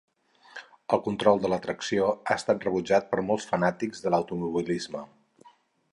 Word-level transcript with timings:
El 0.95 1.01
control 1.07 1.41
de 1.43 1.59
tracció 1.65 2.09
ha 2.15 2.39
estat 2.41 2.65
rebutjat 2.69 3.07
per 3.13 3.23
molts 3.29 3.47
fanàtics 3.53 4.05
de 4.07 4.15
l'automobilisme. 4.15 5.05